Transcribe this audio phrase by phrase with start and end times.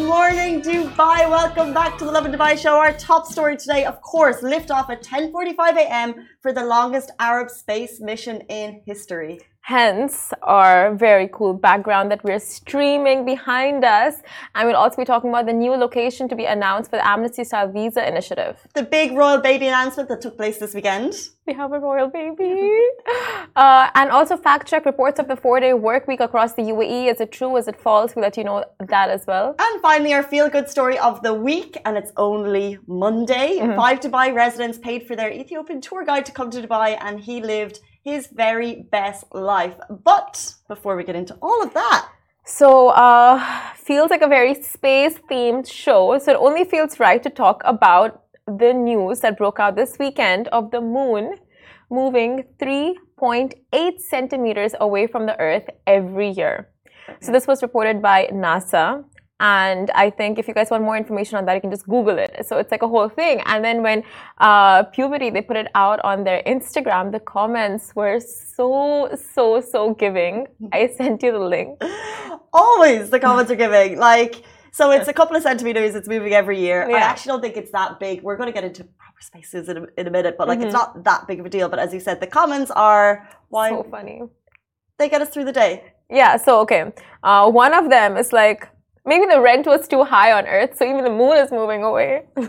[0.00, 1.28] morning, Dubai.
[1.28, 2.76] Welcome back to the Lovin Dubai show.
[2.76, 6.28] Our top story today, of course, lift off at 10:45 a.m.
[6.40, 9.40] for the longest Arab space mission in history.
[9.64, 14.14] Hence our very cool background that we're streaming behind us.
[14.56, 17.44] And we'll also be talking about the new location to be announced for the Amnesty
[17.44, 18.58] Style Visa Initiative.
[18.74, 21.14] The big royal baby announcement that took place this weekend.
[21.46, 22.52] We have a royal baby.
[23.54, 27.12] Uh, and also fact check reports of the four day work week across the UAE.
[27.12, 27.54] Is it true?
[27.58, 28.16] Is it false?
[28.16, 29.54] We'll let you know that as well.
[29.58, 33.58] And finally, our feel good story of the week, and it's only Monday.
[33.58, 33.76] Mm-hmm.
[33.76, 37.42] Five Dubai residents paid for their Ethiopian tour guide to come to Dubai, and he
[37.42, 39.74] lived his very best life.
[39.90, 42.08] But before we get into all of that,
[42.44, 43.38] So, uh,
[43.76, 46.18] feels like a very space themed show.
[46.18, 50.48] So, it only feels right to talk about the news that broke out this weekend
[50.48, 51.36] of the moon
[51.90, 56.68] moving 3.8 centimeters away from the Earth every year.
[57.20, 59.04] So, this was reported by NASA.
[59.42, 62.16] And I think if you guys want more information on that, you can just Google
[62.26, 62.32] it.
[62.48, 63.42] So it's like a whole thing.
[63.46, 64.04] And then when
[64.38, 68.70] uh, Puberty, they put it out on their Instagram, the comments were so,
[69.34, 70.46] so, so giving.
[70.72, 71.70] I sent you the link.
[72.52, 73.98] always the comments are giving.
[74.12, 76.78] Like, so it's a couple of centimeters, it's moving every year.
[76.88, 78.22] I actually don't think it's that big.
[78.22, 80.74] We're going to get into proper spaces in a, in a minute, but like, it's
[80.74, 80.98] Mm-hmm.
[80.98, 81.68] not that big of a deal.
[81.68, 84.22] But as you said, the comments are why So funny.
[84.98, 85.92] they get us through the day.
[86.10, 86.82] Yeah, so okay.
[87.22, 88.68] Uh, one of them is like
[89.04, 92.22] maybe the rent was too high on Earth, so even the moon is moving away.
[92.34, 92.48] Why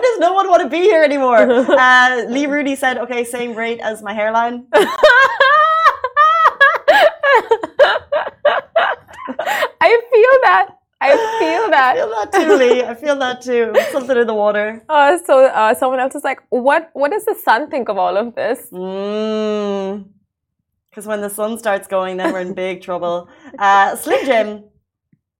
[0.00, 1.38] does no one want to be here anymore?
[1.84, 4.66] Uh, Lee Rudy said, okay, same rate as my hairline.
[9.80, 10.68] I feel that.
[11.00, 11.94] I feel I that.
[11.96, 12.82] feel that too, Lee.
[12.82, 13.72] I feel that too.
[13.92, 14.82] Something in the water.
[14.88, 16.88] Uh, so uh, someone else is like, what?
[16.94, 18.68] What does the sun think of all of this?
[18.72, 20.06] Mmm.
[20.94, 23.28] Because when the sun starts going, then we're in big trouble.
[23.58, 24.64] Uh, Slim Jim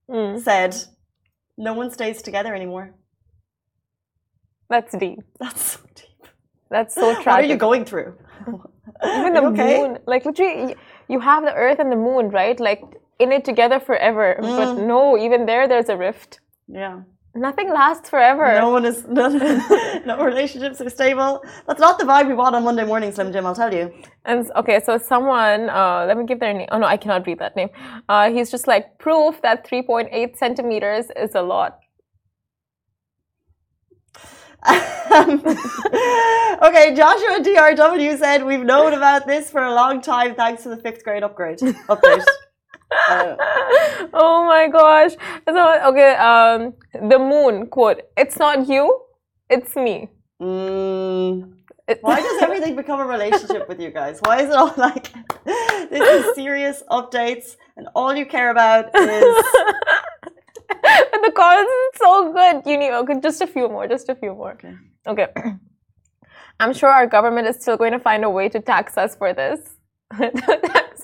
[0.09, 0.75] Mm, said,
[1.57, 2.93] no one stays together anymore.
[4.69, 5.19] that's deep.
[5.39, 6.27] That's so deep.
[6.69, 7.27] That's so tragic.
[7.27, 8.15] What are you going through?
[9.13, 9.77] Even the okay?
[9.77, 10.75] moon, like literally,
[11.07, 12.59] you have the Earth and the moon, right?
[12.59, 12.83] Like
[13.19, 14.51] in it together forever.
[14.55, 14.87] But Mm.
[14.87, 16.39] no, even there, there's a rift.
[16.67, 17.01] Yeah.
[17.35, 18.53] Nothing lasts forever.
[18.61, 19.27] No one is, no,
[20.05, 21.43] no relationships are stable.
[21.67, 23.93] That's not the vibe we want on Monday morning, Slim Jim, I'll tell you.
[24.23, 26.69] And okay, so someone, uh, let me give their name.
[26.71, 27.69] Oh no, I cannot read that name.
[28.07, 31.79] Uh, he's just like proof that 3.8 centimeters is a lot.
[35.15, 35.29] Um,
[36.63, 40.77] okay, Joshua DRW said, We've known about this for a long time thanks to the
[40.77, 41.59] fifth grade upgrade.
[41.59, 42.25] Update.
[44.13, 45.11] Oh my gosh.
[45.47, 46.73] So okay, um,
[47.09, 48.01] the moon quote.
[48.17, 49.01] It's not you,
[49.49, 50.09] it's me.
[50.41, 51.51] mm,
[51.87, 54.19] It- why does everything become a relationship with you guys?
[54.21, 55.11] Why is it all like
[55.45, 59.35] this is serious updates and all you care about is
[61.25, 62.55] the comments is so good.
[62.69, 64.53] You need okay, just a few more, just a few more.
[64.53, 64.73] Okay.
[65.07, 65.27] Okay.
[66.59, 69.33] I'm sure our government is still going to find a way to tax us for
[69.33, 69.59] this.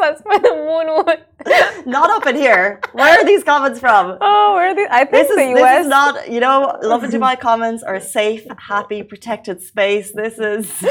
[0.01, 1.85] Us for the moon wood.
[1.85, 2.79] not up in here.
[2.94, 4.17] Where are these comments from?
[4.22, 4.88] Oh, where are these?
[4.91, 8.01] I think This is, the this is not, you know, Lovin Dubai comments are a
[8.01, 10.12] safe, happy, protected space.
[10.13, 10.66] This is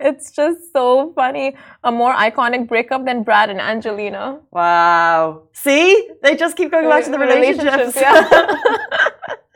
[0.00, 1.56] it's just so funny.
[1.84, 4.40] A more iconic breakup than Brad and Angelina.
[4.52, 5.42] wow.
[5.52, 7.96] See, they just keep going back to the relationships.
[7.96, 8.46] yeah.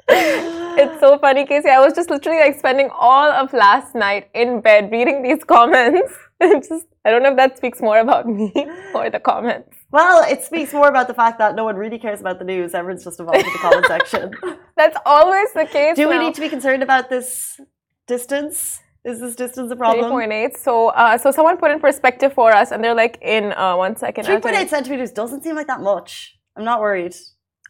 [0.08, 1.68] it's so funny, Casey.
[1.68, 6.12] I was just literally like spending all of last night in bed reading these comments.
[6.40, 8.52] It's just I don't know if that speaks more about me
[8.94, 9.76] or the comments.
[9.90, 12.74] Well, it speaks more about the fact that no one really cares about the news.
[12.74, 14.34] Everyone's just involved in the comment section.
[14.76, 15.96] That's always the case.
[15.96, 16.22] Do we now.
[16.22, 17.60] need to be concerned about this
[18.06, 18.80] distance?
[19.04, 20.12] Is this distance a problem?
[20.12, 20.56] 3.8.
[20.56, 23.96] So, uh, so someone put in perspective for us, and they're like, in uh, one
[23.96, 24.24] second.
[24.24, 24.40] Tell you.
[24.40, 26.38] 3.8 centimeters doesn't seem like that much.
[26.56, 27.16] I'm not worried.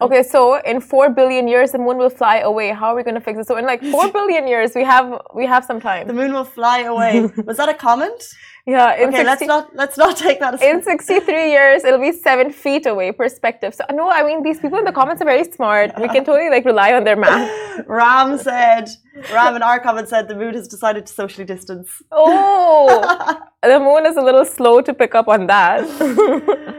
[0.03, 2.70] Okay, so in four billion years, the moon will fly away.
[2.70, 3.47] How are we going to fix it?
[3.47, 6.09] So in like four billion years, we have we have some time.
[6.09, 7.31] The moon will fly away.
[7.47, 8.20] Was that a comment?
[8.67, 8.95] Yeah.
[8.97, 12.87] In Okay, let's not let's not take that In 63 years, it'll be seven feet
[12.87, 13.11] away.
[13.11, 13.75] Perspective.
[13.75, 15.91] So no, I mean these people in the comments are very smart.
[16.00, 17.50] We can totally like rely on their math.
[17.87, 18.88] Ram said,
[19.32, 21.88] Ram in our comment said the moon has decided to socially distance.
[22.12, 26.79] Oh, the moon is a little slow to pick up on that.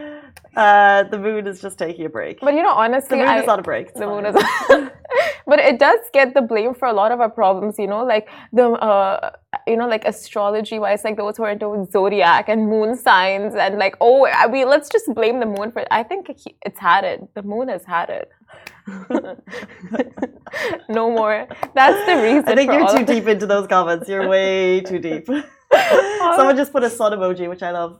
[0.56, 2.40] Uh, the moon is just taking a break.
[2.40, 3.88] But you know, honestly, The moon I, is on a break.
[3.88, 4.36] It's the moon fine.
[4.84, 4.90] is
[5.46, 8.28] but it does get the blame for a lot of our problems you know like
[8.52, 9.30] the uh
[9.66, 13.78] you know like astrology wise like those who are into zodiac and moon signs and
[13.78, 15.88] like oh i mean let's just blame the moon for it.
[15.90, 18.30] i think he- it's had it the moon has had it
[20.88, 24.08] no more that's the reason I think you're too deep into those comments.
[24.08, 25.26] You're way too deep.
[26.36, 27.98] Someone just put a sun emoji, which I love.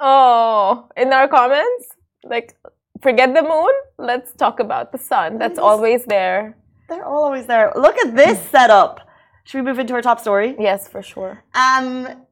[0.00, 2.56] Oh in our comments like
[3.00, 3.72] forget the moon.
[3.98, 5.38] Let's talk about the sun.
[5.38, 6.56] That's always there.
[6.88, 7.72] They're always there.
[7.76, 9.08] Look at this setup.
[9.44, 10.54] Should we move into our top story?
[10.58, 11.44] Yes, for sure.
[11.54, 12.26] Um,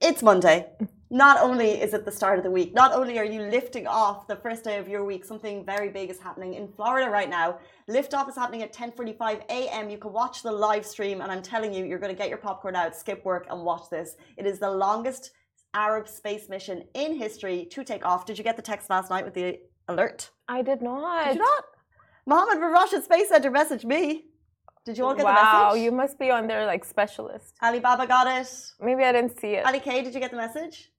[0.00, 0.66] it's Monday.
[1.12, 4.28] Not only is it the start of the week, not only are you lifting off
[4.28, 7.58] the first day of your week, something very big is happening in Florida right now.
[7.88, 9.90] Liftoff is happening at 10:45 a.m.
[9.90, 12.38] You can watch the live stream, and I'm telling you, you're going to get your
[12.38, 14.14] popcorn out, skip work, and watch this.
[14.36, 15.32] It is the longest
[15.74, 18.26] Arab space mission in history to take off.
[18.26, 19.58] Did you get the text last night with the
[19.88, 20.30] alert?
[20.48, 21.26] I did not.
[21.26, 21.64] Did you not?
[22.26, 24.26] Mohammed bin Rashid Space Center messaged me.
[24.84, 25.52] Did you all get wow, the message?
[25.52, 27.54] Wow, you must be on their like specialist.
[27.62, 28.48] Alibaba got it.
[28.80, 29.66] Maybe I didn't see it.
[29.66, 30.90] Ali K, did you get the message?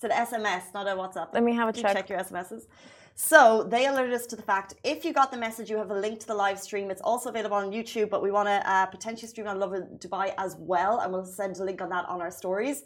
[0.00, 1.34] It's an SMS, not a WhatsApp.
[1.34, 1.96] Let me have a Do check.
[1.96, 2.66] Check your SMSs.
[3.16, 5.98] So they alerted us to the fact if you got the message, you have a
[5.98, 6.88] link to the live stream.
[6.92, 10.34] It's also available on YouTube, but we want to uh, potentially stream on Lovin Dubai
[10.38, 12.84] as well, and we'll send a link on that on our stories.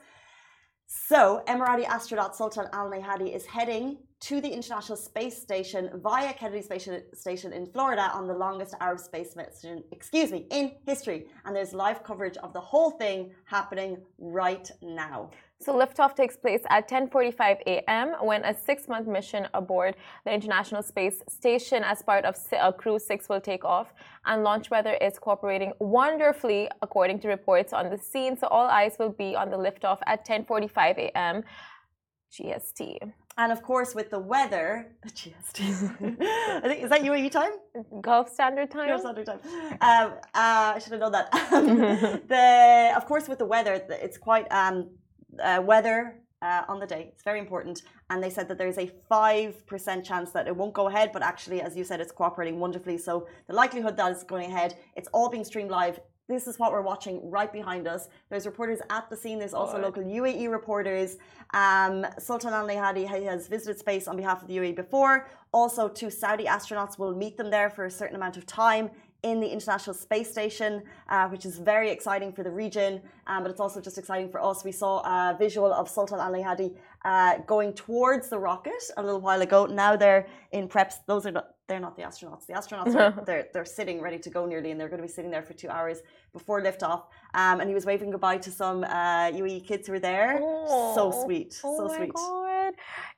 [0.86, 6.62] So Emirati astronaut Sultan Al Neyadi is heading to the International Space Station via Kennedy
[6.62, 11.26] Space Station in Florida on the longest Arab space mission, excuse me, in history.
[11.44, 15.30] And there's live coverage of the whole thing happening right now.
[15.62, 18.08] So liftoff takes place at 10:45 a.m.
[18.20, 19.94] when a six-month mission aboard
[20.24, 23.94] the International Space Station as part of uh, Crew 6 will take off,
[24.26, 28.36] and launch weather is cooperating wonderfully, according to reports on the scene.
[28.36, 31.44] So all eyes will be on the liftoff at 10:45 a.m.
[32.32, 33.12] GST.
[33.38, 35.58] And of course, with the weather, GST.
[36.64, 37.52] I think is that UAE time?
[38.00, 38.88] Gulf Standard Time.
[38.88, 39.40] Gulf Standard Time.
[39.80, 41.30] Um, uh, I should have known that.
[42.28, 44.90] the of course, with the weather, it's quite um,
[45.40, 47.10] uh, weather uh, on the day.
[47.12, 47.82] It's very important.
[48.10, 51.62] And they said that there's a 5% chance that it won't go ahead, but actually,
[51.62, 52.98] as you said, it's cooperating wonderfully.
[52.98, 56.00] So the likelihood that it's going ahead, it's all being streamed live.
[56.28, 58.08] This is what we're watching right behind us.
[58.30, 59.38] There's reporters at the scene.
[59.38, 61.16] There's also local UAE reporters.
[61.52, 65.28] Um, Sultan Al Neyadi has visited space on behalf of the UAE before.
[65.52, 68.90] Also, two Saudi astronauts will meet them there for a certain amount of time
[69.22, 73.50] in the International Space Station, uh, which is very exciting for the region, um, but
[73.50, 74.64] it's also just exciting for us.
[74.64, 76.72] We saw a visual of Sultan Al Hadi
[77.04, 79.66] uh, going towards the rocket a little while ago.
[79.66, 80.94] Now they're in preps.
[81.06, 82.46] Those are not, they're not the astronauts.
[82.46, 85.12] The astronauts are they're they're sitting ready to go nearly, and they're going to be
[85.12, 85.98] sitting there for two hours
[86.32, 87.04] before liftoff.
[87.34, 90.40] Um, and he was waving goodbye to some uh, UAE kids who were there.
[90.42, 92.12] Oh, so sweet, oh so sweet.
[92.12, 92.41] God.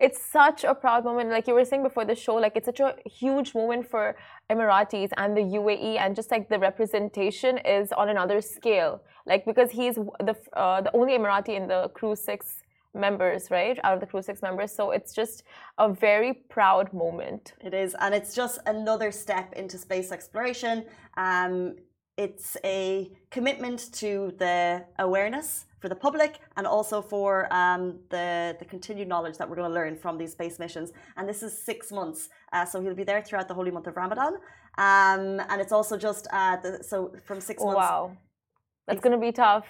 [0.00, 1.30] It's such a proud moment.
[1.30, 4.16] Like you were saying before the show, like it's such a huge moment for
[4.50, 9.02] Emiratis and the UAE, and just like the representation is on another scale.
[9.26, 12.62] Like because he's the uh, the only Emirati in the Crew Six
[12.94, 13.78] members, right?
[13.84, 15.44] Out of the Crew Six members, so it's just
[15.78, 17.54] a very proud moment.
[17.60, 20.84] It is, and it's just another step into space exploration.
[21.16, 21.76] Um,
[22.16, 28.64] it's a commitment to the awareness for the public and also for um, the, the
[28.64, 30.92] continued knowledge that we're going to learn from these space missions.
[31.18, 33.94] And this is six months, uh, so he'll be there throughout the holy month of
[33.94, 34.32] Ramadan.
[34.78, 37.76] Um, and it's also just uh, the, so from six months.
[37.76, 38.16] Wow,
[38.86, 39.66] that's going to be tough.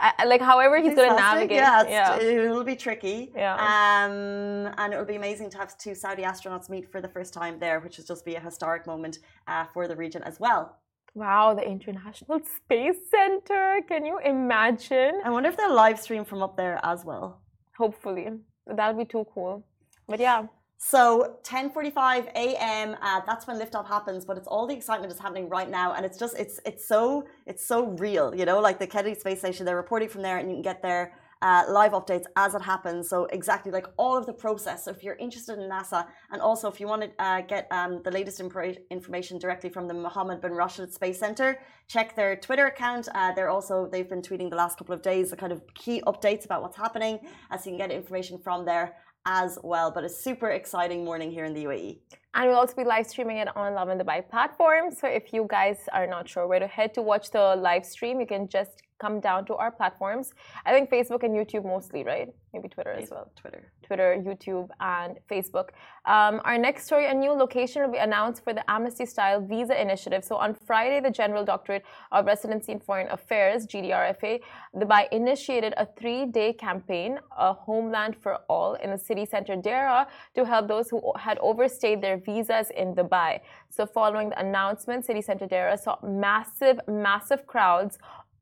[0.00, 1.58] I, like however he's going to navigate.
[1.58, 3.30] Yeah, yeah, it will be tricky.
[3.36, 3.54] Yeah.
[3.54, 7.34] Um, and it will be amazing to have two Saudi astronauts meet for the first
[7.34, 10.79] time there, which will just be a historic moment uh, for the region as well.
[11.14, 13.80] Wow, the International Space Center.
[13.88, 15.20] Can you imagine?
[15.24, 17.40] I wonder if they'll live stream from up there as well.
[17.76, 18.28] Hopefully.
[18.66, 19.64] That'll be too cool.
[20.08, 20.46] But yeah.
[20.78, 22.96] So 10:45 a.m.
[23.02, 26.06] Uh, that's when liftoff happens, but it's all the excitement is happening right now, and
[26.06, 28.60] it's just it's it's so it's so real, you know.
[28.60, 31.64] Like the Kennedy Space Station, they're reporting from there, and you can get their uh,
[31.68, 33.08] live updates as it happens.
[33.08, 34.84] So exactly like all of the process.
[34.84, 38.02] So if you're interested in NASA, and also if you want to uh, get um,
[38.02, 43.08] the latest information directly from the Mohammed bin Rashid Space Center, check their Twitter account.
[43.14, 46.02] Uh, they're also they've been tweeting the last couple of days the kind of key
[46.06, 47.18] updates about what's happening,
[47.50, 49.90] as you can get information from there as well.
[49.90, 51.98] But a super exciting morning here in the UAE.
[52.34, 54.92] And we'll also be live streaming it on Lovin Dubai platform.
[54.92, 58.20] So if you guys are not sure where to head to watch the live stream,
[58.20, 60.26] you can just come down to our platforms.
[60.66, 62.28] I think Facebook and YouTube mostly, right?
[62.52, 63.30] Maybe Twitter as well.
[63.40, 63.62] Twitter.
[63.86, 65.68] Twitter, YouTube, and Facebook.
[66.04, 69.80] Um, our next story a new location will be announced for the Amnesty Style Visa
[69.80, 70.22] Initiative.
[70.24, 74.40] So on Friday, the General Directorate of Residency and Foreign Affairs, GDRFA,
[74.76, 80.06] Dubai initiated a three day campaign, A Homeland for All, in the city center Deira
[80.34, 83.40] to help those who had overstayed their visas in Dubai.
[83.68, 87.98] So following the announcement, City Center Deira saw massive, massive crowds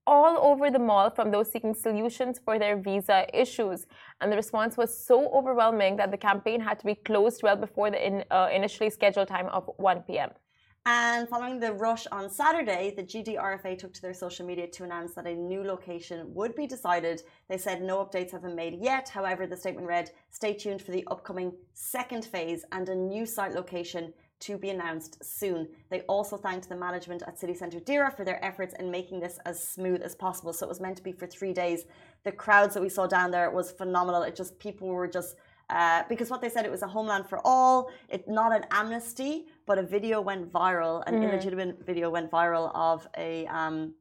[0.08, 3.86] all over the mall from those seeking solutions for their visa issues.
[4.20, 7.90] And the response was so overwhelming that the campaign had to be closed well before
[7.90, 10.30] the in, uh, initially scheduled time of 1 p.m.
[10.90, 15.12] And following the rush on Saturday, the GDRFA took to their social media to announce
[15.14, 17.20] that a new location would be decided.
[17.50, 19.06] They said no updates have been made yet.
[19.10, 23.52] However, the statement read Stay tuned for the upcoming second phase and a new site
[23.52, 25.68] location to be announced soon.
[25.90, 29.38] They also thanked the management at City Centre Deira for their efforts in making this
[29.44, 30.52] as smooth as possible.
[30.52, 31.84] So it was meant to be for three days.
[32.24, 34.22] The crowds that we saw down there was phenomenal.
[34.22, 35.36] It just people were just
[35.70, 39.46] uh, because what they said it was a homeland for all, it not an amnesty,
[39.66, 41.28] but a video went viral, an mm.
[41.28, 43.94] illegitimate video went viral of a um,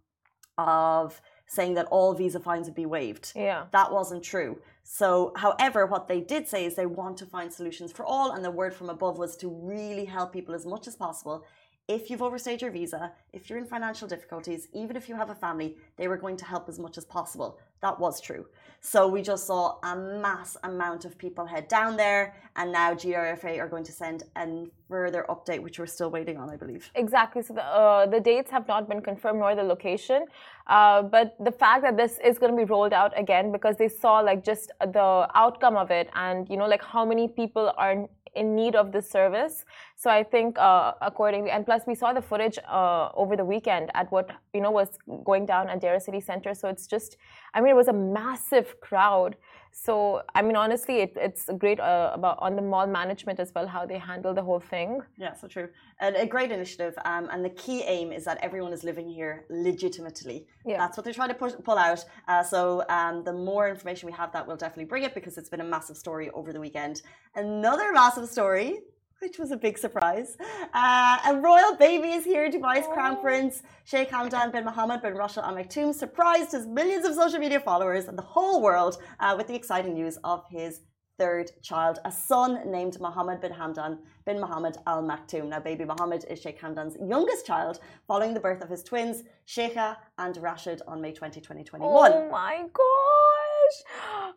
[0.57, 3.33] of saying that all visa fines would be waived.
[3.35, 4.59] Yeah, that wasn't true.
[4.89, 8.43] So, however, what they did say is they want to find solutions for all, and
[8.43, 11.43] the word from above was to really help people as much as possible
[11.87, 15.35] if you've overstayed your visa, if you're in financial difficulties, even if you have a
[15.35, 17.59] family, they were going to help as much as possible.
[17.81, 18.45] That was true.
[18.81, 23.59] So we just saw a mass amount of people head down there, and now GRFA
[23.59, 26.91] are going to send a further update, which we're still waiting on, I believe.
[26.95, 27.41] Exactly.
[27.41, 30.25] So the, uh, the dates have not been confirmed nor the location,
[30.67, 33.89] uh, but the fact that this is going to be rolled out again because they
[33.89, 38.07] saw like just the outcome of it, and you know like how many people are
[38.41, 39.55] in need of this service.
[39.95, 43.85] So I think uh, accordingly, and plus we saw the footage uh, over the weekend
[43.99, 44.89] at what you know was
[45.29, 46.53] going down at Deira City Center.
[46.53, 47.17] So it's just,
[47.53, 49.35] I mean, it was a massive crowd.
[49.71, 53.67] So I mean, honestly, it, it's great uh, about on the mall management as well
[53.67, 55.01] how they handle the whole thing.
[55.17, 55.69] Yeah, so true.
[55.99, 56.93] And a great initiative.
[57.05, 60.47] Um, and the key aim is that everyone is living here legitimately.
[60.65, 60.77] Yeah.
[60.77, 62.03] That's what they're trying to push, pull out.
[62.27, 65.49] Uh, so um, the more information we have, that we'll definitely bring it because it's
[65.49, 67.01] been a massive story over the weekend.
[67.35, 68.79] Another massive story
[69.21, 70.37] which was a big surprise.
[70.73, 72.49] Uh, a royal baby is here.
[72.49, 72.93] Dubai's oh.
[72.93, 77.39] crown prince Sheikh Hamdan bin Mohammed bin Rashid Al Maktoum surprised his millions of social
[77.39, 80.81] media followers and the whole world uh, with the exciting news of his
[81.17, 85.49] third child, a son named Mohammed bin Hamdan bin Mohammed Al Maktoum.
[85.49, 89.97] Now, baby Mohammed is Sheikh Hamdan's youngest child, following the birth of his twins, Sheikha
[90.17, 92.11] and Rashid, on May 20, 2021.
[92.13, 93.46] Oh my gosh!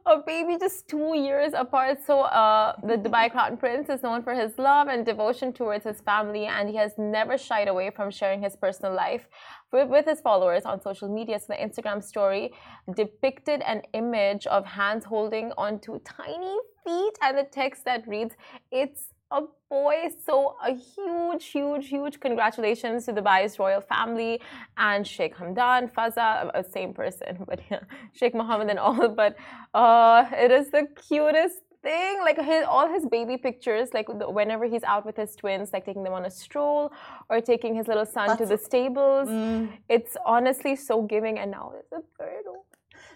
[0.07, 1.99] A baby just two years apart.
[2.05, 6.01] So, uh, the Dubai Crown Prince is known for his love and devotion towards his
[6.01, 9.29] family, and he has never shied away from sharing his personal life
[9.73, 11.39] with his followers on social media.
[11.39, 12.53] So the Instagram story
[12.95, 18.35] depicted an image of hands holding onto tiny feet and the text that reads,
[18.73, 20.11] It's a boy.
[20.25, 24.41] So a huge, huge, huge congratulations to Dubai's royal family
[24.77, 27.81] and Sheikh Hamdan, Fazza, uh, same person, but yeah,
[28.13, 29.09] Sheikh Mohammed and all.
[29.21, 29.37] But
[29.75, 34.83] uh, it is the cutest thing like his all his baby pictures like whenever he's
[34.83, 36.93] out with his twins like taking them on a stroll
[37.31, 39.69] or taking his little son That's, to the stables mm.
[39.89, 42.45] it's honestly so giving and now it's a third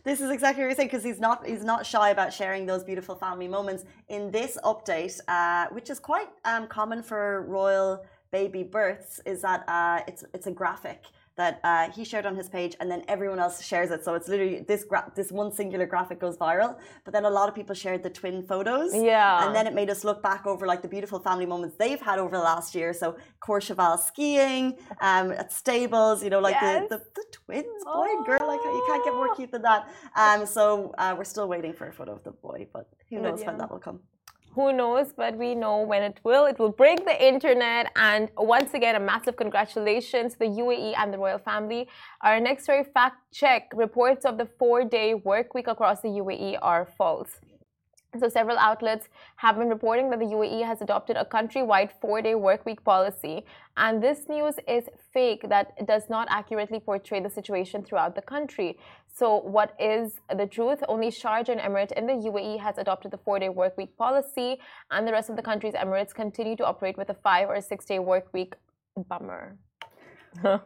[0.05, 2.85] this is exactly what you're saying because he's not he's not shy about sharing those
[2.85, 8.63] beautiful family moments in this update uh, which is quite um, common for royal baby
[8.63, 11.05] births is that uh, it's it's a graphic
[11.37, 14.05] that uh, he shared on his page, and then everyone else shares it.
[14.05, 16.77] So it's literally this this one singular graphic goes viral.
[17.05, 18.95] But then a lot of people shared the twin photos.
[18.95, 19.47] Yeah.
[19.47, 22.19] And then it made us look back over like the beautiful family moments they've had
[22.19, 22.93] over the last year.
[22.93, 26.89] So Courchevel skiing, um, at stables, you know, like yes.
[26.89, 29.89] the, the, the, twins, boy and girl, like you can't get more cute than that.
[30.17, 33.41] Um, so uh, we're still waiting for a photo of the boy, but who knows
[33.41, 33.49] yeah.
[33.49, 34.01] when that will come
[34.55, 36.47] who knows but we know when it will.
[36.47, 37.93] It will break the internet.
[37.97, 41.89] And once again a massive congratulations to the uae and the royal family.
[42.23, 46.59] Our next story fact check reports of the four day work week across the uae
[46.63, 47.41] are false
[48.19, 52.35] so, several outlets have been reporting that the UAE has adopted a countrywide four day
[52.35, 53.45] workweek policy.
[53.77, 58.79] And this news is fake, that does not accurately portray the situation throughout the country.
[59.17, 60.83] So, what is the truth?
[60.89, 64.59] Only Sharjah and Emirate in the UAE has adopted the four day workweek policy,
[64.91, 67.85] and the rest of the country's Emirates continue to operate with a five or six
[67.85, 68.55] day workweek.
[69.09, 69.57] Bummer.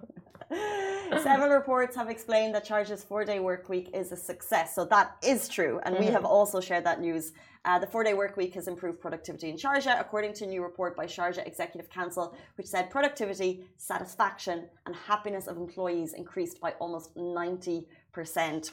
[1.22, 4.74] Several reports have explained that Sharjah's four day work week is a success.
[4.74, 5.80] So that is true.
[5.84, 6.04] And mm-hmm.
[6.04, 7.32] we have also shared that news.
[7.64, 10.62] Uh, the four day work week has improved productivity in Sharjah, according to a new
[10.62, 16.72] report by Sharjah Executive Council, which said productivity, satisfaction, and happiness of employees increased by
[16.80, 17.86] almost 90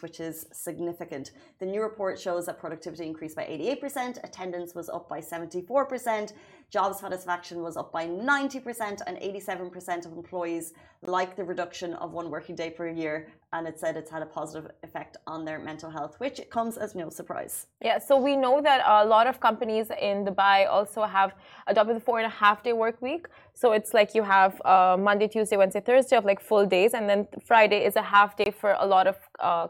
[0.01, 1.31] which is significant.
[1.59, 6.33] The new report shows that productivity increased by 88%, attendance was up by 74%,
[6.69, 10.73] job satisfaction was up by 90%, and 87% of employees
[11.07, 13.27] like the reduction of one working day per year.
[13.53, 16.93] And it said it's had a positive effect on their mental health, which comes as
[16.93, 17.67] no surprise.
[17.81, 21.33] Yeah, so we know that a lot of companies in Dubai also have
[21.67, 23.27] adopted the four and a half day work week.
[23.53, 27.09] So it's like you have uh, Monday, Tuesday, Wednesday, Thursday of like full days, and
[27.09, 29.67] then Friday is a half day for a lot of uh,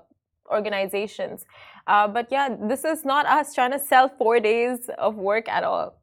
[0.49, 1.45] organizations.
[1.87, 5.63] Uh, but yeah, this is not us trying to sell four days of work at
[5.63, 5.95] all.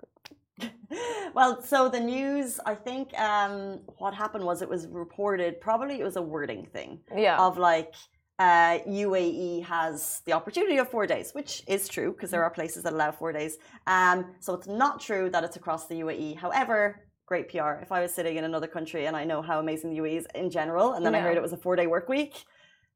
[1.34, 6.04] well, so the news, I think um, what happened was it was reported, probably it
[6.04, 7.38] was a wording thing Yeah.
[7.38, 7.94] of like
[8.38, 12.82] uh, UAE has the opportunity of four days, which is true because there are places
[12.84, 13.58] that allow four days.
[13.86, 16.36] Um, so it's not true that it's across the UAE.
[16.36, 17.72] However, great PR.
[17.80, 20.26] If I was sitting in another country and I know how amazing the UAE is
[20.34, 22.44] in general, and then I heard it was a four day work week,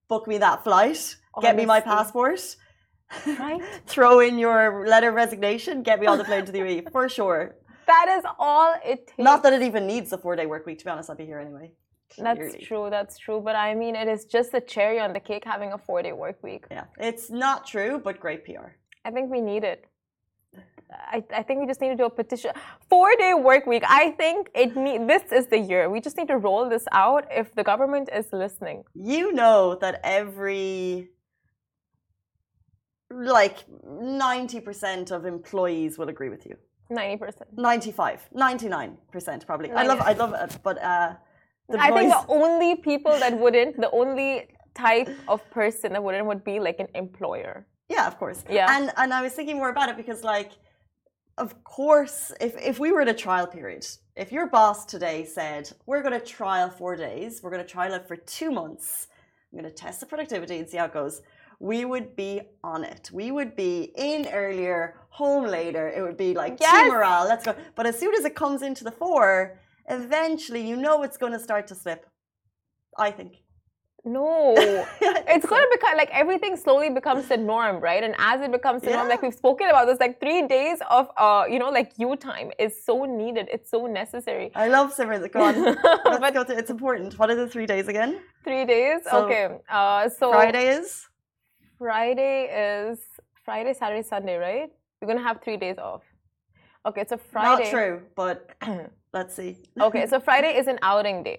[0.08, 2.40] book me that flight, get me my passport.
[3.26, 3.62] Right?
[3.86, 7.08] Throw in your letter of resignation, get me on the plane to the UAE for
[7.08, 7.56] sure.
[7.86, 9.18] That is all it takes.
[9.18, 11.24] Not that it even needs a four day work week, to be honest, I'd be
[11.24, 11.70] here anyway.
[12.18, 12.58] That's Clearly.
[12.58, 12.88] true.
[12.90, 13.40] That's true.
[13.40, 16.12] But I mean, it is just the cherry on the cake having a four day
[16.12, 16.64] work week.
[16.68, 18.70] Yeah, it's not true, but great PR.
[19.04, 19.86] I think we need it.
[20.90, 22.52] I, I think we just need to do a petition.
[22.88, 23.82] Four day work week.
[23.86, 25.90] I think it need, this is the year.
[25.90, 28.84] We just need to roll this out if the government is listening.
[28.94, 31.10] You know that every
[33.26, 36.56] like 90% of employees will agree with you.
[36.90, 37.42] 90%.
[37.56, 39.70] 95, 99% probably.
[39.72, 41.14] I love I love it, but uh
[41.68, 46.26] the I think the only people that wouldn't, the only type of person that wouldn't
[46.26, 47.66] would be like an employer.
[47.88, 48.44] Yeah, of course.
[48.48, 48.76] Yeah.
[48.76, 50.52] And and I was thinking more about it because like
[51.38, 55.70] of course if if we were in a trial period, if your boss today said,
[55.86, 59.08] We're gonna trial four days, we're gonna trial it for two months,
[59.52, 61.22] I'm gonna test the productivity and see how it goes.
[61.60, 63.10] We would be on it.
[63.12, 65.88] We would be in earlier, home later.
[65.88, 66.92] It would be like team Yes.
[66.92, 67.54] morale, let's go.
[67.74, 69.58] But as soon as it comes into the four,
[69.88, 72.06] eventually you know it's gonna start to slip.
[72.98, 73.32] I think.
[74.06, 74.54] No.
[75.28, 78.02] It's going to become like everything slowly becomes the norm, right?
[78.02, 81.10] And as it becomes the norm, like we've spoken about this, like three days of,
[81.18, 83.48] uh, you know, like you time is so needed.
[83.52, 84.52] It's so necessary.
[84.54, 85.30] I love Simran.
[85.32, 85.76] Go on.
[86.22, 87.18] But go to it's important.
[87.18, 88.20] What are the three days again?
[88.44, 89.00] three days.
[89.10, 89.58] So, okay.
[89.68, 91.08] Uh, so Friday is
[91.78, 92.98] Friday is
[93.44, 94.70] Friday, Saturday, Sunday, right?
[95.00, 96.02] You're gonna have three days off.
[96.86, 97.64] Okay, so Friday.
[97.64, 98.50] not true, but
[99.12, 99.58] let's see.
[99.80, 101.38] okay, so Friday is an outing day.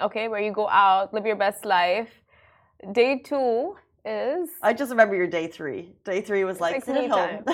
[0.00, 2.10] Okay, where you go out, live your best life.
[2.92, 5.92] Day two is I just remember your day three.
[6.04, 7.44] Day three was like Like sit at home.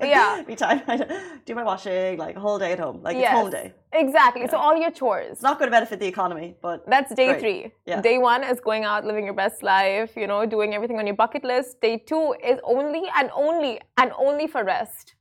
[0.02, 0.42] Yeah.
[0.46, 0.82] me time.
[0.88, 0.96] I
[1.44, 3.32] do my washing, like a whole day at home, like Yes.
[3.32, 3.74] it's home day.
[3.92, 4.46] exactly.
[4.48, 5.32] So all your chores.
[5.32, 7.40] It's not going to benefit the economy, but That's day Great.
[7.40, 7.72] three.
[7.86, 8.00] Yeah.
[8.00, 11.16] Day one is going out, living your best life, you know, doing everything on your
[11.16, 11.80] bucket list.
[11.80, 15.14] Day two is only and only and only for rest.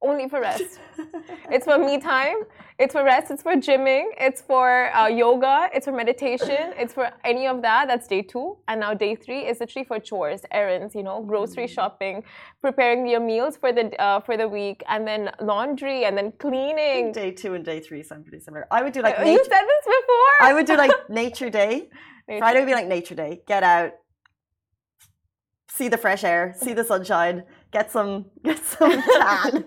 [0.00, 0.78] Only for rest.
[1.50, 2.36] it's for me time.
[2.78, 3.32] It's for rest.
[3.32, 4.04] It's for gymming.
[4.16, 5.68] It's for uh, yoga.
[5.74, 6.72] It's for meditation.
[6.78, 7.88] It's for any of that.
[7.88, 8.58] That's day two.
[8.68, 11.70] And now day three is literally for chores, errands, you know, grocery Mm.
[11.70, 12.22] shopping,
[12.62, 17.10] preparing your meals for the uh, for the week, and then laundry, and then cleaning.
[17.10, 18.68] day two and day three sound pretty similar.
[18.70, 20.34] I would do like Uh, you nature, said this before.
[20.48, 21.88] I would do like nature day.
[22.28, 22.38] Nature.
[22.38, 23.42] Friday would be like nature day.
[23.48, 23.92] Get out,
[25.68, 29.64] see the fresh air, see the sunshine, get some get some tan.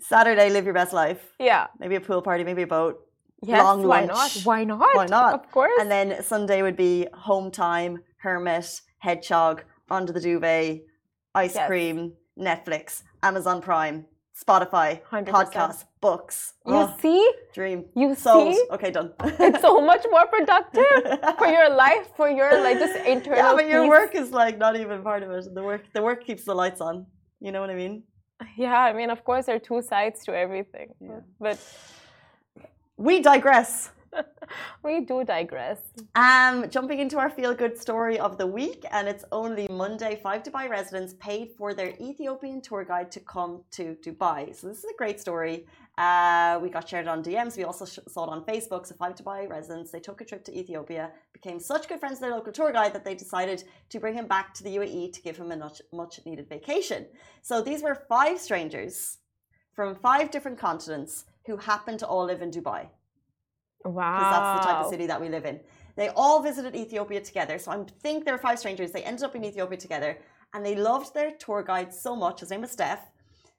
[0.00, 1.20] Saturday, live your best life.
[1.38, 1.66] Yeah.
[1.78, 3.04] Maybe a pool party, maybe a boat.
[3.42, 4.08] Yes, long why lunch.
[4.08, 4.42] not?
[4.44, 4.96] Why not?
[4.96, 5.34] Why not?
[5.34, 5.72] Of course.
[5.80, 10.82] And then Sunday would be home time, hermit, hedgehog, under the duvet,
[11.34, 11.68] ice Yes.
[11.68, 14.06] cream, Netflix, Amazon Prime,
[14.44, 15.26] Spotify, 100%.
[15.36, 16.54] podcasts, books.
[16.66, 17.22] you Oh, see,
[17.52, 17.84] dream.
[17.96, 18.54] you Sold.
[18.54, 19.12] see, Okay, done.
[19.20, 20.84] it's so much more productive
[21.38, 23.38] for your life, for your like just internal.
[23.38, 23.88] yeah, but your peace.
[23.96, 25.52] work is like not even part of it.
[25.54, 27.06] The work, the work keeps the lights on.
[27.40, 28.04] You know what I mean?
[28.56, 31.20] Yeah, I mean, of course, there are two sides to everything, Yeah.
[31.40, 31.58] but
[32.96, 33.90] We digress.
[34.82, 35.80] we do digress.
[36.14, 40.18] Um, jumping into our feel good story of the week, and it's only Monday.
[40.22, 44.54] Five Dubai residents paid for their Ethiopian tour guide to come to Dubai.
[44.54, 45.66] So this is a great story.
[45.96, 47.56] Uh, we got shared on DMs.
[47.56, 48.86] We also saw it on Facebook.
[48.86, 52.20] So five Dubai residents they took a trip to Ethiopia, became such good friends with
[52.22, 55.22] their local tour guide that they decided to bring him back to the UAE to
[55.22, 57.06] give him a much much needed vacation.
[57.42, 59.18] So these were five strangers
[59.74, 62.88] from five different continents who happened to all live in Dubai
[63.84, 64.18] Wow.
[64.18, 65.60] because that's the type of city that we live in.
[65.96, 67.58] They all visited Ethiopia together.
[67.58, 68.92] So I think there were five strangers.
[68.92, 70.18] They ended up in Ethiopia together
[70.54, 72.40] and they loved their tour guide so much.
[72.40, 73.00] His name was Steph.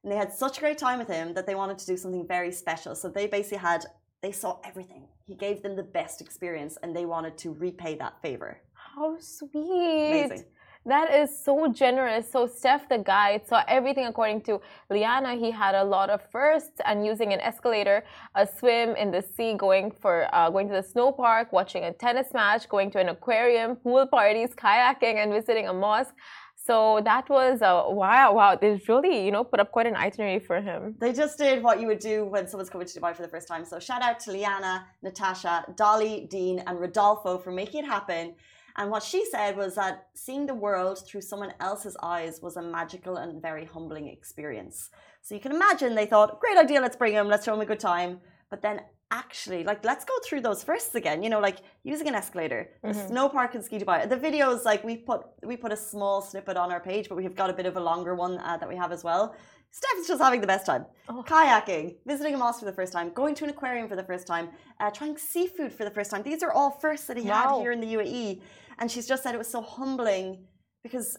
[0.03, 2.25] And they had such a great time with him that they wanted to do something
[2.25, 2.95] very special.
[2.95, 3.85] So they basically had,
[4.21, 5.07] they saw everything.
[5.25, 8.61] He gave them the best experience and they wanted to repay that favor.
[8.73, 9.51] How sweet.
[9.53, 10.45] Amazing.
[10.85, 12.31] That is so generous.
[12.31, 15.35] So Steph, the guide, saw everything according to Liana.
[15.35, 18.03] He had a lot of firsts and using an escalator,
[18.35, 21.91] a swim in the sea, going for uh, going to the snow park, watching a
[21.91, 26.15] tennis match, going to an aquarium, pool parties, kayaking, and visiting a mosque.
[26.55, 28.55] So that was uh, wow, wow.
[28.55, 30.95] They really, you know, put up quite an itinerary for him.
[30.99, 33.47] They just did what you would do when someone's coming to Dubai for the first
[33.47, 33.65] time.
[33.65, 38.35] So shout out to Liana, Natasha, Dolly, Dean, and Rodolfo for making it happen.
[38.79, 42.61] And what she said was that seeing the world through someone else's eyes was a
[42.61, 44.89] magical and very humbling experience.
[45.21, 47.65] So you can imagine they thought, great idea, let's bring him, let's show him a
[47.65, 48.21] good time.
[48.49, 48.79] But then
[49.11, 51.23] actually, like, let's go through those firsts again.
[51.23, 52.87] You know, like using an escalator, mm-hmm.
[52.87, 54.07] the snow park in Ski Dubai.
[54.07, 57.35] The videos, like we put we put a small snippet on our page, but we've
[57.35, 59.35] got a bit of a longer one uh, that we have as well.
[59.71, 60.85] Steph's just having the best time.
[61.07, 61.23] Oh.
[61.27, 64.25] Kayaking, visiting a mosque for the first time, going to an aquarium for the first
[64.25, 66.23] time, uh, trying seafood for the first time.
[66.23, 67.35] These are all firsts that he wow.
[67.35, 68.41] had here in the UAE.
[68.79, 70.47] And she's just said it was so humbling
[70.81, 71.17] because,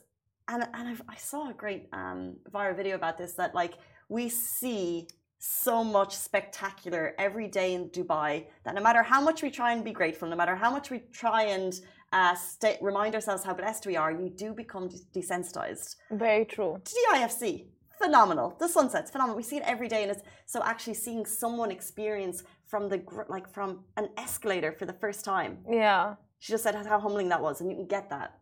[0.49, 3.75] and, and I've, i saw a great um, viral video about this that like
[4.09, 5.07] we see
[5.41, 9.83] so much spectacular every day in Dubai that no matter how much we try and
[9.83, 11.81] be grateful, no matter how much we try and
[12.13, 15.97] uh, stay, remind ourselves how blessed we are, you do become desensitized.
[16.11, 16.77] Very true.
[16.85, 17.65] To the IFC,
[18.01, 18.55] phenomenal.
[18.59, 19.37] The sunset's phenomenal.
[19.37, 23.49] We see it every day, and it's so actually seeing someone experience from the like
[23.53, 25.59] from an escalator for the first time.
[25.69, 26.15] Yeah.
[26.39, 28.39] She just said how humbling that was, and you can get that.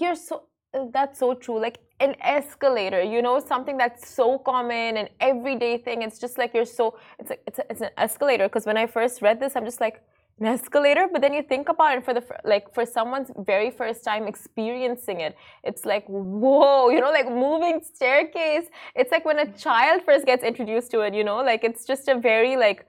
[0.00, 0.44] You're so.
[0.72, 1.60] That's so true.
[1.60, 6.02] Like an escalator, you know, something that's so common and everyday thing.
[6.02, 6.96] It's just like you're so.
[7.18, 8.46] It's it's, a, it's an escalator.
[8.48, 10.02] Because when I first read this, I'm just like,
[10.38, 14.02] an escalator but then you think about it for the like for someone's very first
[14.02, 19.52] time experiencing it it's like whoa you know like moving staircase it's like when a
[19.58, 22.86] child first gets introduced to it you know like it's just a very like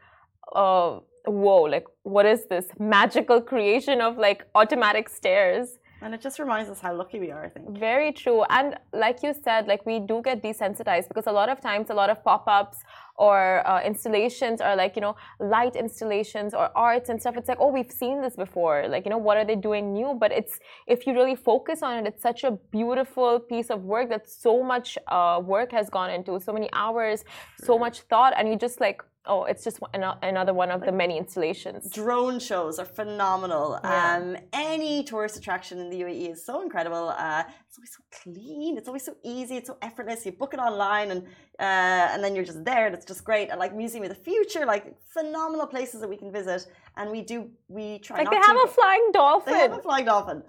[0.56, 6.40] uh whoa like what is this magical creation of like automatic stairs and it just
[6.40, 7.78] reminds us how lucky we are, I think.
[7.78, 8.44] Very true.
[8.50, 11.94] And like you said, like we do get desensitized because a lot of times, a
[11.94, 12.80] lot of pop ups
[13.18, 17.38] or uh, installations are like, you know, light installations or arts and stuff.
[17.38, 18.88] It's like, oh, we've seen this before.
[18.88, 20.16] Like, you know, what are they doing new?
[20.20, 24.10] But it's, if you really focus on it, it's such a beautiful piece of work
[24.10, 27.24] that so much uh, work has gone into, so many hours,
[27.64, 28.34] so much thought.
[28.36, 31.92] And you just like, Oh, it's just another one of the many installations.
[31.92, 33.80] Drone shows are phenomenal.
[33.84, 34.16] Yeah.
[34.16, 37.10] Um, any tourist attraction in the UAE is so incredible.
[37.10, 38.78] Uh, it's always so clean.
[38.80, 39.58] It's always so easy.
[39.58, 40.26] It's so effortless.
[40.26, 41.22] You book it online, and
[41.60, 42.88] uh, and then you're just there.
[42.88, 43.50] And it's just great.
[43.50, 46.66] And like Museum of the Future, like phenomenal places that we can visit.
[46.98, 48.18] And we do we try.
[48.18, 49.54] Like they have to, a flying dolphin.
[49.54, 50.42] They have a flying dolphin.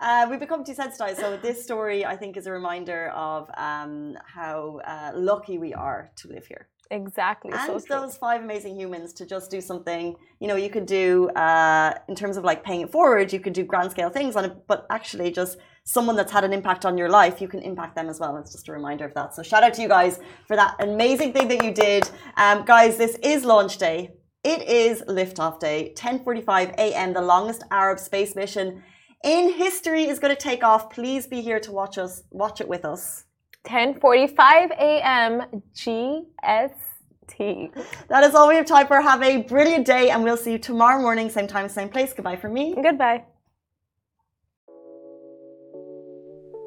[0.00, 1.16] Uh, we become desensitized.
[1.16, 6.12] So this story, I think, is a reminder of um, how uh, lucky we are
[6.16, 6.68] to live here.
[6.92, 7.52] Exactly.
[7.52, 11.28] And so those five amazing humans to just do something, you know, you could do
[11.30, 14.44] uh, in terms of like paying it forward, you could do grand scale things on
[14.44, 17.94] it, but actually just someone that's had an impact on your life, you can impact
[17.94, 18.36] them as well.
[18.38, 19.34] It's just a reminder of that.
[19.34, 22.10] So shout out to you guys for that amazing thing that you did.
[22.36, 24.10] Um, guys, this is launch day.
[24.42, 27.12] It is liftoff day, 10:45 a.m.
[27.12, 28.82] The longest Arab space mission
[29.22, 30.90] in history is going to take off.
[30.90, 33.24] Please be here to watch us, watch it with us.
[33.64, 35.62] 10:45 a.m.
[35.74, 37.70] GST.
[38.08, 39.00] That is all we have time for.
[39.00, 42.12] Have a brilliant day, and we'll see you tomorrow morning, same time, same place.
[42.12, 42.74] Goodbye from me.
[42.82, 43.24] Goodbye.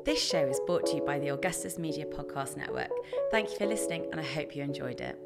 [0.06, 2.92] This show is brought to you by the Augustus Media Podcast Network.
[3.32, 5.18] Thank you for listening, and I hope you enjoyed it.